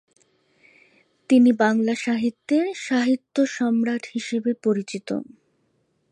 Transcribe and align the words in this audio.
তিনি 1.29 1.51
বাংলা 1.59 1.93
সাহিত্যের 1.97 2.65
সাহিত্য 2.87 3.35
সম্রাট 3.55 4.03
হিসেবে 4.13 4.51
পরিচিত। 4.63 5.09